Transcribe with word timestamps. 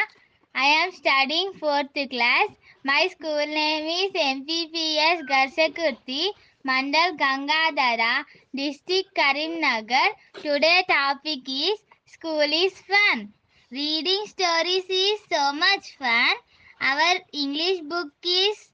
I 0.54 0.64
am 0.80 0.90
studying 0.92 1.52
fourth 1.54 1.94
class. 2.10 2.48
My 2.84 3.08
school 3.12 3.46
name 3.46 3.86
is 3.86 4.12
MPPS 4.12 5.22
Garshakurthy, 5.30 6.26
Mandal 6.66 7.16
Gangadhara, 7.16 8.24
District 8.54 9.08
Karimnagar. 9.16 10.08
Today 10.42 10.84
topic 10.88 11.48
is 11.48 11.78
School 12.12 12.40
is 12.42 12.74
fun. 12.82 13.32
Reading 13.70 14.26
stories 14.26 14.84
is 14.88 15.20
so 15.32 15.52
much 15.52 15.96
fun. 15.96 16.36
Our 16.80 17.20
English 17.32 17.80
book 17.80 18.12
is 18.22 18.72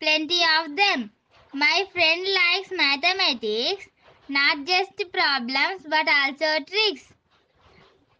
plenty 0.00 0.40
of 0.58 0.76
them. 0.76 1.12
My 1.52 1.86
friend 1.92 2.26
likes 2.26 2.70
mathematics, 2.72 3.88
not 4.28 4.64
just 4.64 4.96
problems 5.12 5.84
but 5.88 6.08
also 6.08 6.64
tricks. 6.64 7.12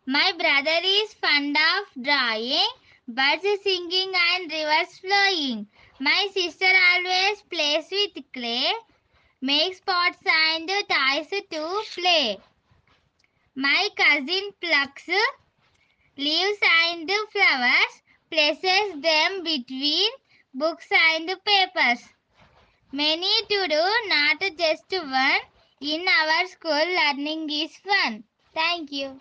My 0.07 0.33
brother 0.33 0.81
is 0.85 1.15
fond 1.15 1.57
of 1.57 2.03
drawing, 2.05 2.69
birds 3.09 3.63
singing 3.63 4.13
and 4.15 4.53
rivers 4.53 4.99
flowing. 4.99 5.69
My 5.99 6.29
sister 6.35 6.67
always 6.93 7.43
plays 7.43 7.91
with 7.91 8.25
clay, 8.33 8.73
makes 9.41 9.81
pots 9.81 10.19
and 10.27 10.69
toys 10.69 11.29
to 11.31 11.83
play. 11.95 12.39
My 13.55 13.89
cousin 13.97 14.51
plucks 14.61 15.09
leaves 16.17 16.59
and 16.63 17.11
flowers, 17.33 18.03
places 18.31 19.01
them 19.01 19.43
between 19.43 20.11
books 20.55 20.87
and 20.91 21.29
papers. 21.45 22.09
Many 22.93 23.43
to 23.49 23.69
do, 23.69 24.09
not 24.09 24.41
just 24.57 24.93
one. 24.93 25.41
In 25.81 26.07
our 26.09 26.47
school, 26.47 26.73
learning 26.73 27.51
is 27.51 27.77
fun. 27.79 28.25
Thank 28.55 28.93
you. 28.93 29.21